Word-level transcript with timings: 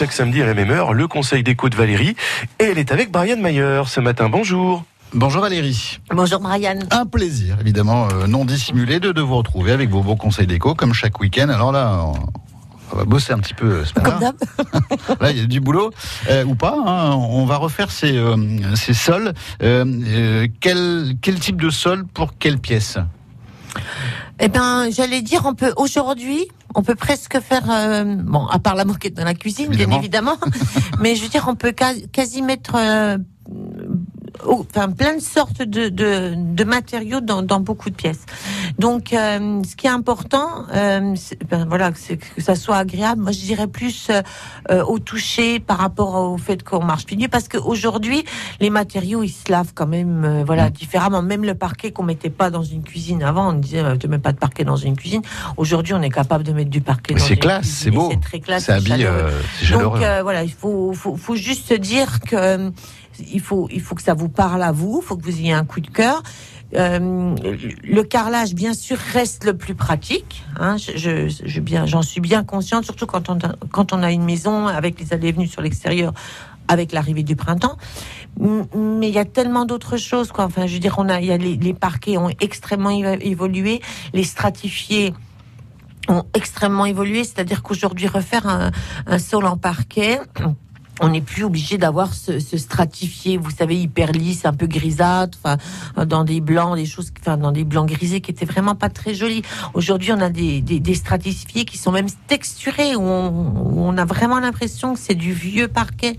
chaque 0.00 0.12
samedi 0.12 0.40
à 0.40 0.46
la 0.46 0.54
même 0.54 0.70
heure, 0.70 0.94
le 0.94 1.06
conseil 1.08 1.42
d'écho 1.42 1.68
de 1.68 1.76
Valérie. 1.76 2.16
Et 2.58 2.64
elle 2.64 2.78
est 2.78 2.90
avec 2.90 3.10
Brian 3.12 3.36
Mayer 3.36 3.82
ce 3.86 4.00
matin. 4.00 4.30
Bonjour. 4.30 4.82
Bonjour 5.12 5.42
Valérie. 5.42 5.98
Bonjour 6.10 6.40
Marianne. 6.40 6.86
Un 6.90 7.04
plaisir, 7.04 7.58
évidemment, 7.60 8.08
euh, 8.10 8.26
non 8.26 8.46
dissimulé, 8.46 8.98
de, 8.98 9.12
de 9.12 9.20
vous 9.20 9.36
retrouver 9.36 9.72
avec 9.72 9.90
vos 9.90 10.00
beaux 10.02 10.16
conseils 10.16 10.46
d'écho, 10.46 10.74
comme 10.74 10.94
chaque 10.94 11.20
week-end. 11.20 11.50
Alors 11.50 11.70
là, 11.70 12.00
on, 12.02 12.14
on 12.94 12.96
va 12.96 13.04
bosser 13.04 13.34
un 13.34 13.40
petit 13.40 13.52
peu 13.52 13.66
euh, 13.66 13.84
ce 13.84 13.92
matin. 14.00 14.10
Comme 14.10 14.20
d'hab. 14.20 15.20
Là, 15.20 15.30
il 15.32 15.36
y 15.36 15.42
a 15.42 15.44
du 15.46 15.60
boulot, 15.60 15.90
euh, 16.30 16.44
ou 16.46 16.54
pas. 16.54 16.74
hein. 16.86 17.10
On 17.14 17.44
va 17.44 17.58
refaire 17.58 17.90
ces, 17.90 18.16
euh, 18.16 18.36
ces 18.76 18.94
sols. 18.94 19.34
Euh, 19.62 20.46
quel, 20.60 21.12
quel 21.20 21.38
type 21.38 21.60
de 21.60 21.68
sol 21.68 22.06
pour 22.06 22.38
quelle 22.38 22.56
pièce? 22.58 22.96
Eh 24.42 24.48
ben, 24.48 24.88
j'allais 24.90 25.20
dire, 25.20 25.42
on 25.44 25.54
peut 25.54 25.74
aujourd'hui, 25.76 26.48
on 26.74 26.82
peut 26.82 26.94
presque 26.94 27.38
faire, 27.40 27.70
euh, 27.70 28.04
bon, 28.04 28.46
à 28.46 28.58
part 28.58 28.74
la 28.74 28.86
moquette 28.86 29.12
dans 29.12 29.24
la 29.24 29.34
cuisine, 29.34 29.68
bien 29.68 29.90
évidemment, 29.90 30.38
mais 31.00 31.14
je 31.14 31.22
veux 31.22 31.28
dire, 31.28 31.44
on 31.46 31.54
peut 31.54 31.74
quasi 32.10 32.40
mettre, 32.40 32.74
euh, 32.74 33.18
enfin, 34.46 34.90
plein 34.90 35.16
de 35.16 35.20
sortes 35.20 35.62
de, 35.62 35.88
de, 35.88 36.34
de 36.36 36.64
matériaux 36.64 37.20
dans, 37.20 37.42
dans 37.42 37.60
beaucoup 37.60 37.90
de 37.90 37.94
pièces. 37.94 38.24
Donc, 38.78 39.12
euh, 39.12 39.62
ce 39.64 39.76
qui 39.76 39.86
est 39.86 39.90
important, 39.90 40.64
euh, 40.74 41.14
ben, 41.50 41.66
voilà, 41.68 41.92
que 41.92 41.98
ça 42.42 42.54
soit 42.54 42.76
agréable. 42.76 43.22
Moi, 43.22 43.32
je 43.32 43.40
dirais 43.40 43.66
plus 43.66 44.08
euh, 44.10 44.22
euh, 44.70 44.84
au 44.84 44.98
toucher 44.98 45.60
par 45.60 45.78
rapport 45.78 46.14
au 46.14 46.38
fait 46.38 46.62
qu'on 46.62 46.84
marche 46.84 47.06
pieds 47.06 47.16
nus, 47.16 47.28
parce 47.28 47.48
qu'aujourd'hui, 47.48 48.24
les 48.60 48.70
matériaux, 48.70 49.22
ils 49.22 49.30
se 49.30 49.50
lavent 49.50 49.72
quand 49.74 49.86
même, 49.86 50.24
euh, 50.24 50.44
voilà, 50.44 50.70
différemment. 50.70 51.22
Même 51.22 51.44
le 51.44 51.54
parquet 51.54 51.90
qu'on 51.92 52.04
mettait 52.04 52.30
pas 52.30 52.50
dans 52.50 52.62
une 52.62 52.82
cuisine 52.82 53.22
avant, 53.22 53.50
on 53.50 53.52
disait, 53.54 53.80
euh, 53.80 53.96
tu 53.96 54.08
mets 54.08 54.18
pas 54.18 54.32
de 54.32 54.38
parquet 54.38 54.64
dans 54.64 54.76
une 54.76 54.96
cuisine. 54.96 55.22
Aujourd'hui, 55.56 55.94
on 55.94 56.02
est 56.02 56.10
capable 56.10 56.44
de 56.44 56.52
mettre 56.52 56.70
du 56.70 56.80
parquet. 56.80 57.14
C'est 57.18 57.34
une 57.34 57.40
classe, 57.40 57.66
c'est 57.66 57.90
beau. 57.90 58.08
C'est 58.10 58.20
très 58.20 58.40
classe. 58.40 58.64
C'est 58.64 58.72
habille, 58.72 59.04
euh. 59.04 59.30
Donc 59.72 60.02
euh, 60.02 60.20
voilà, 60.22 60.42
il 60.42 60.52
faut, 60.52 60.92
faut, 60.92 61.16
faut 61.16 61.36
juste 61.36 61.68
se 61.68 61.74
dire 61.74 62.20
que 62.20 62.36
euh, 62.36 62.70
il 63.32 63.40
faut, 63.40 63.68
il 63.70 63.80
faut 63.80 63.94
que 63.94 64.02
ça 64.02 64.14
vous 64.14 64.28
parle 64.28 64.62
à 64.62 64.72
vous, 64.72 65.00
il 65.02 65.06
faut 65.06 65.16
que 65.16 65.24
vous 65.24 65.38
ayez 65.38 65.52
un 65.52 65.64
coup 65.64 65.80
de 65.80 65.90
cœur. 65.90 66.22
Euh, 66.76 67.34
le 67.82 68.02
carrelage, 68.02 68.54
bien 68.54 68.74
sûr, 68.74 68.96
reste 68.96 69.44
le 69.44 69.56
plus 69.56 69.74
pratique. 69.74 70.44
Hein, 70.58 70.76
j'en 71.84 72.02
suis 72.02 72.20
bien 72.20 72.44
consciente, 72.44 72.84
surtout 72.84 73.06
quand 73.06 73.28
on, 73.92 74.02
a, 74.02 74.12
une 74.12 74.24
maison 74.24 74.66
avec 74.66 75.00
les 75.00 75.12
allées 75.12 75.28
et 75.28 75.32
venues 75.32 75.48
sur 75.48 75.62
l'extérieur, 75.62 76.12
avec 76.68 76.92
l'arrivée 76.92 77.24
du 77.24 77.34
printemps. 77.34 77.76
Mais 78.38 79.08
il 79.08 79.14
y 79.14 79.18
a 79.18 79.24
tellement 79.24 79.64
d'autres 79.64 79.96
choses. 79.96 80.30
Enfin, 80.38 80.66
je 80.66 80.74
veux 80.74 80.78
dire, 80.78 80.94
on 80.98 81.08
a, 81.08 81.20
les, 81.20 81.74
parquets 81.74 82.16
ont 82.16 82.30
extrêmement 82.40 82.90
évo- 82.90 83.20
évolué, 83.20 83.80
les 84.12 84.24
stratifiés 84.24 85.12
ont 86.08 86.24
extrêmement 86.34 86.86
évolué, 86.86 87.24
c'est-à-dire 87.24 87.62
qu'aujourd'hui 87.62 88.06
refaire 88.06 88.72
un 89.06 89.18
sol 89.18 89.44
en 89.46 89.56
parquet, 89.56 90.18
on 91.00 91.08
n'est 91.08 91.20
plus 91.20 91.44
obligé 91.44 91.78
d'avoir 91.78 92.14
ce, 92.14 92.38
ce 92.38 92.56
stratifié, 92.58 93.36
vous 93.36 93.50
savez, 93.50 93.80
hyper 93.80 94.12
lisse, 94.12 94.44
un 94.44 94.52
peu 94.52 94.66
grisâtre, 94.66 95.38
enfin, 95.42 95.56
dans 96.06 96.24
des 96.24 96.40
blancs, 96.40 96.76
des 96.76 96.86
choses, 96.86 97.10
enfin, 97.20 97.36
dans 97.36 97.52
des 97.52 97.64
blancs 97.64 97.88
grisés 97.88 98.20
qui 98.20 98.30
étaient 98.30 98.44
vraiment 98.44 98.74
pas 98.74 98.88
très 98.90 99.14
jolis. 99.14 99.42
Aujourd'hui, 99.74 100.12
on 100.12 100.20
a 100.20 100.30
des, 100.30 100.60
des, 100.60 100.78
des 100.80 100.94
stratifiés 100.94 101.64
qui 101.64 101.78
sont 101.78 101.92
même 101.92 102.08
texturés, 102.26 102.96
où 102.96 103.02
on, 103.02 103.28
où 103.28 103.80
on 103.80 103.96
a 103.96 104.04
vraiment 104.04 104.40
l'impression 104.40 104.94
que 104.94 105.00
c'est 105.00 105.14
du 105.14 105.32
vieux 105.32 105.68
parquet. 105.68 106.16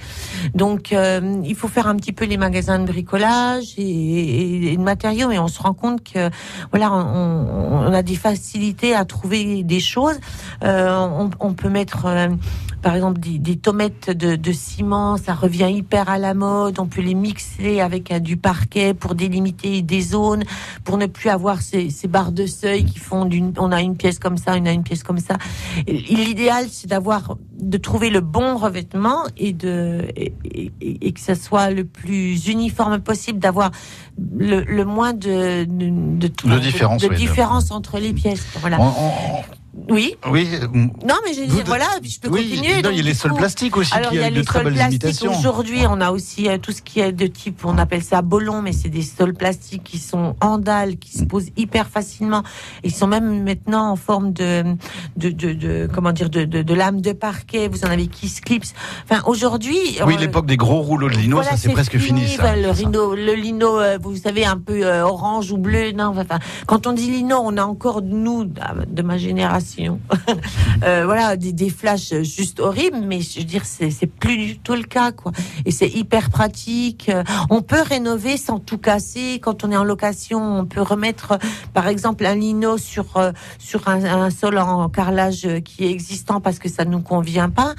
Donc, 0.55 0.93
euh, 0.93 1.41
il 1.45 1.55
faut 1.55 1.67
faire 1.67 1.87
un 1.87 1.95
petit 1.95 2.11
peu 2.13 2.25
les 2.25 2.37
magasins 2.37 2.79
de 2.79 2.85
bricolage 2.85 3.73
et, 3.77 4.71
et- 4.73 4.77
de 4.77 4.81
matériaux, 4.81 5.31
et 5.31 5.39
on 5.39 5.47
se 5.47 5.61
rend 5.61 5.73
compte 5.73 6.03
que, 6.03 6.29
voilà, 6.71 6.91
on, 6.91 7.87
on 7.87 7.93
a 7.93 8.01
des 8.01 8.15
facilités 8.15 8.95
à 8.95 9.05
trouver 9.05 9.63
des 9.63 9.79
choses. 9.79 10.19
Euh, 10.63 10.97
on, 10.97 11.29
on 11.39 11.53
peut 11.53 11.69
mettre, 11.69 12.05
euh, 12.05 12.27
par 12.81 12.95
exemple, 12.95 13.19
des, 13.19 13.37
des 13.39 13.57
tomates 13.57 14.09
de, 14.09 14.35
de 14.35 14.51
ciment, 14.51 15.17
ça 15.17 15.33
revient 15.33 15.69
hyper 15.71 16.09
à 16.09 16.17
la 16.17 16.33
mode. 16.33 16.79
On 16.79 16.87
peut 16.87 17.01
les 17.01 17.13
mixer 17.13 17.79
avec 17.81 18.11
euh, 18.11 18.19
du 18.19 18.37
parquet 18.37 18.93
pour 18.93 19.15
délimiter 19.15 19.81
des 19.81 20.01
zones, 20.01 20.43
pour 20.83 20.97
ne 20.97 21.05
plus 21.05 21.29
avoir 21.29 21.61
ces, 21.61 21.89
ces 21.89 22.07
barres 22.07 22.31
de 22.31 22.45
seuil 22.45 22.85
qui 22.85 22.99
font 22.99 23.25
d'une, 23.25 23.53
on 23.57 23.71
a 23.71 23.81
une 23.81 23.95
pièce 23.97 24.19
comme 24.19 24.37
ça, 24.37 24.55
on 24.57 24.65
a 24.65 24.71
une 24.71 24.83
pièce 24.83 25.03
comme 25.03 25.19
ça. 25.19 25.37
L'idéal, 25.87 26.65
c'est 26.69 26.87
d'avoir, 26.87 27.37
de 27.59 27.77
trouver 27.77 28.09
le 28.09 28.21
bon 28.21 28.57
revêtement 28.57 29.23
et 29.37 29.53
de, 29.53 30.07
et, 30.15 30.33
et- 30.45 30.71
et 30.81 31.11
que 31.13 31.19
ça 31.19 31.35
soit 31.35 31.69
le 31.71 31.85
plus 31.85 32.47
uniforme 32.47 32.99
possible, 32.99 33.39
d'avoir 33.39 33.71
le, 34.37 34.61
le 34.61 34.85
moins 34.85 35.13
de, 35.13 35.65
de, 35.65 35.89
de, 36.27 36.31
De 37.01 37.07
différence, 37.15 37.65
oui, 37.69 37.75
entre 37.77 37.99
les 37.99 38.13
pièces. 38.13 38.45
Voilà. 38.59 38.79
On- 38.79 38.85
on- 38.87 39.41
Oui. 39.91 40.15
Oui, 40.31 40.47
Non, 40.73 41.15
mais 41.25 41.33
dit, 41.33 41.45
Vous- 41.47 41.61
voilà, 41.65 41.85
puis 42.01 42.09
je 42.11 42.19
peux 42.19 42.29
oui, 42.29 42.49
continuer. 42.49 42.75
non, 42.75 42.81
donc, 42.81 42.91
il 42.93 42.97
y 42.97 43.01
a 43.01 43.03
les 43.03 43.13
sols 43.13 43.33
plastiques 43.33 43.75
aussi 43.77 43.93
alors, 43.93 44.09
qui 44.11 44.15
il 44.17 44.21
y 44.21 44.23
a 44.23 44.31
de 44.31 44.41
très 44.41 44.63
belles 44.63 44.77
imitations. 44.77 45.37
Aujourd'hui, 45.37 45.81
on 45.89 45.99
a 46.01 46.11
aussi 46.11 46.47
euh, 46.49 46.57
tout 46.57 46.71
ce 46.71 46.81
qui 46.81 46.99
est 46.99 47.11
de 47.11 47.27
type, 47.27 47.61
on 47.65 47.77
appelle 47.77 48.03
ça 48.03 48.21
bolon, 48.21 48.61
mais 48.61 48.71
c'est 48.73 48.89
des 48.89 49.01
sols 49.01 49.33
plastiques 49.33 49.83
qui 49.83 49.97
sont 49.99 50.35
en 50.41 50.57
dalle, 50.57 50.97
qui 50.97 51.17
se 51.17 51.23
posent 51.25 51.49
hyper 51.57 51.87
facilement. 51.87 52.43
Ils 52.83 52.93
sont 52.93 53.07
même 53.07 53.43
maintenant 53.43 53.91
en 53.91 53.95
forme 53.95 54.31
de, 54.33 54.63
de, 55.17 55.29
de, 55.29 55.53
de- 55.53 55.89
comment 55.93 56.11
dire, 56.11 56.29
de, 56.29 56.43
de, 56.45 56.61
de 56.61 56.73
lame 56.73 57.01
de 57.01 57.11
parquet. 57.11 57.67
Vous 57.67 57.83
en 57.85 57.89
avez 57.89 58.07
qui 58.07 58.29
se 58.29 58.41
clipsent. 58.41 58.73
Enfin, 59.09 59.21
aujourd'hui. 59.25 59.77
Oui, 60.05 60.15
l'époque 60.19 60.45
des 60.45 60.57
gros 60.57 60.81
rouleaux 60.81 61.09
de 61.09 61.15
lino, 61.15 61.37
voilà, 61.37 61.51
ça 61.51 61.57
c'est 61.57 61.71
presque 61.73 61.97
fini. 61.97 62.27
ça. 62.29 62.55
le, 62.55 62.69
rhino, 62.69 63.15
le 63.15 63.33
lino, 63.33 63.79
euh, 63.79 63.97
vous 64.01 64.15
savez, 64.15 64.45
un 64.45 64.57
peu 64.57 64.85
euh, 64.85 65.03
orange 65.03 65.51
ou 65.51 65.57
bleu. 65.57 65.91
Non, 65.91 66.13
enfin, 66.17 66.39
quand 66.67 66.87
on 66.87 66.93
dit 66.93 67.09
lino, 67.11 67.37
on 67.43 67.57
a 67.57 67.63
encore 67.63 68.01
nous, 68.01 68.45
de 68.45 69.01
ma 69.01 69.17
génération, 69.17 69.80
euh, 70.83 71.03
voilà, 71.05 71.35
des, 71.35 71.69
flashs 71.69 72.13
juste 72.21 72.59
horribles. 72.59 73.01
Mais 73.03 73.21
je 73.21 73.39
veux 73.39 73.45
dire, 73.45 73.65
c'est 73.65 74.07
plus 74.07 74.37
du 74.37 74.59
tout 74.59 74.75
le 74.75 74.83
cas, 74.83 75.11
quoi. 75.11 75.31
Et 75.65 75.71
c'est 75.71 75.89
hyper 75.89 76.29
pratique. 76.29 77.09
Euh, 77.09 77.23
On 77.49 77.61
peut 77.61 77.81
rénover 77.81 78.37
sans 78.37 78.59
tout 78.59 78.77
casser. 78.77 79.39
Quand 79.41 79.63
on 79.63 79.71
est 79.71 79.77
en 79.77 79.83
location, 79.83 80.59
on 80.59 80.65
peut 80.65 80.81
remettre, 80.81 81.33
euh, 81.33 81.37
par 81.73 81.87
exemple, 81.87 82.25
un 82.25 82.35
lino 82.35 82.77
sur 82.77 83.05
sur 83.59 83.87
un, 83.87 84.03
un 84.03 84.29
sol 84.29 84.57
en 84.57 84.89
carrelage 84.89 85.47
qui 85.65 85.85
est 85.85 85.91
existant 85.91 86.41
parce 86.41 86.59
que 86.59 86.69
ça 86.69 86.85
ne 86.85 86.91
nous 86.91 87.01
convient 87.01 87.49
pas. 87.49 87.75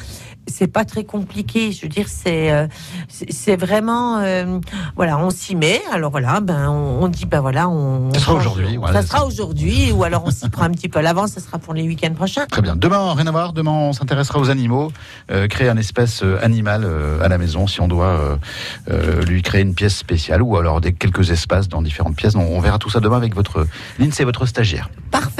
C'est 0.46 0.66
pas 0.66 0.84
très 0.84 1.04
compliqué. 1.04 1.72
Je 1.72 1.82
veux 1.82 1.88
dire, 1.88 2.06
c'est 2.08 2.52
euh, 2.52 2.66
c'est 3.08 3.32
c'est 3.32 3.56
vraiment 3.56 4.18
euh, 4.18 4.58
voilà, 4.96 5.18
on 5.18 5.30
s'y 5.30 5.54
met. 5.54 5.80
Alors 5.92 6.10
voilà, 6.10 6.40
ben 6.40 6.68
on, 6.68 7.04
on 7.04 7.08
dit 7.08 7.26
ben 7.26 7.40
voilà, 7.40 7.68
on 7.68 8.12
Ça 8.12 8.20
sera 8.20 8.34
aujourd'hui, 8.34 8.76
voilà, 8.76 8.94
ça 8.94 9.02
c'est 9.02 9.08
sera 9.08 9.26
aujourd'hui, 9.26 9.92
ou 9.92 10.04
alors 10.04 10.24
on 10.26 10.30
s'y 10.30 10.48
prend 10.48 10.64
un 10.64 10.70
petit 10.70 10.88
peu 10.88 10.98
à 10.98 11.02
l'avance. 11.02 11.32
Ça 11.32 11.40
sera 11.40 11.58
pour 11.58 11.74
les 11.74 11.82
week-ends 11.82 12.14
prochains. 12.14 12.46
Très 12.46 12.62
bien. 12.62 12.76
Demain, 12.76 13.14
rien 13.14 13.26
à 13.26 13.30
voir. 13.30 13.52
Demain, 13.52 13.70
on 13.70 13.92
s'intéressera 13.92 14.38
aux 14.40 14.50
animaux. 14.50 14.92
Euh, 15.30 15.46
créer 15.46 15.68
un 15.68 15.76
espace 15.76 16.22
euh, 16.22 16.38
animal 16.42 16.82
euh, 16.84 17.22
à 17.22 17.28
la 17.28 17.38
maison, 17.38 17.66
si 17.66 17.80
on 17.80 17.88
doit 17.88 18.38
lui 19.26 19.42
créer 19.42 19.62
une 19.62 19.74
pièce 19.74 19.96
spéciale 19.96 20.42
ou 20.42 20.56
alors 20.56 20.80
des 20.80 20.92
quelques 20.92 21.30
espaces 21.30 21.68
dans 21.68 21.82
différentes 21.82 22.16
pièces. 22.16 22.34
On, 22.34 22.40
on 22.40 22.60
verra 22.60 22.78
tout 22.78 22.90
ça 22.90 23.00
demain 23.00 23.16
avec 23.16 23.34
votre 23.34 23.66
Lindsay, 23.98 24.24
votre 24.24 24.46
stagiaire. 24.46 24.90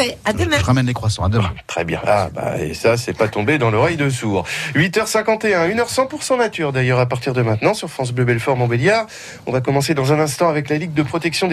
Parfait. 0.02 0.18
À 0.24 0.32
demain. 0.32 0.58
Je 0.58 0.64
ramène 0.64 0.86
les 0.86 0.94
croissants. 0.94 1.24
À 1.24 1.28
demain. 1.28 1.52
Très 1.66 1.84
bien. 1.84 2.00
Ah, 2.06 2.28
bah, 2.32 2.58
et 2.58 2.74
ça, 2.74 2.96
c'est 2.96 3.12
pas 3.12 3.28
tombé 3.28 3.58
dans 3.58 3.70
l'oreille 3.70 3.96
de 3.96 4.10
sourd. 4.10 4.46
8h51, 4.74 5.74
1h 5.74 5.92
100% 5.92 6.38
nature 6.38 6.72
d'ailleurs 6.72 6.98
à 6.98 7.06
partir 7.06 7.32
de 7.32 7.42
maintenant 7.42 7.74
sur 7.74 7.88
France 7.88 8.12
Bleu 8.12 8.24
Belfort 8.24 8.56
Montbéliard. 8.56 9.06
On 9.46 9.52
va 9.52 9.60
commencer 9.60 9.94
dans 9.94 10.12
un 10.12 10.20
instant 10.20 10.48
avec 10.48 10.68
la 10.68 10.78
Ligue 10.78 10.94
de 10.94 11.02
protection 11.02 11.48
des 11.48 11.50